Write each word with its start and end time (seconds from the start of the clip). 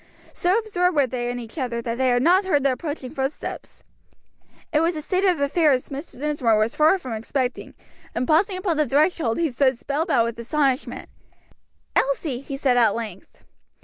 So 0.33 0.57
absorbed 0.57 0.95
were 0.95 1.05
they 1.05 1.29
in 1.29 1.37
each 1.37 1.59
other 1.59 1.79
that 1.79 1.95
they 1.99 2.07
had 2.07 2.23
not 2.23 2.43
heard 2.45 2.63
the 2.63 2.71
approaching 2.71 3.13
footsteps. 3.13 3.83
It 4.73 4.79
was 4.79 4.95
a 4.95 5.01
state 5.03 5.23
of 5.25 5.39
affairs 5.39 5.89
Mr. 5.89 6.19
Dinsmore 6.19 6.57
was 6.57 6.75
far 6.75 6.97
from 6.97 7.13
expecting, 7.13 7.75
and 8.15 8.27
pausing 8.27 8.57
upon 8.57 8.77
the 8.77 8.89
threshold, 8.89 9.37
he 9.37 9.51
stood 9.51 9.77
spell 9.77 10.07
bound 10.07 10.25
with 10.25 10.39
astonishment. 10.39 11.07
"Elsie!" 11.95 12.41
he 12.41 12.57
said 12.57 12.77
at 12.77 12.95
length. 12.95 13.43